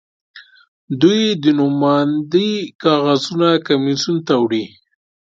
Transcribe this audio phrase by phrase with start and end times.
[1.01, 2.51] دوی د نوماندۍ
[2.83, 4.65] کاغذونه کمېسیون ته وړي.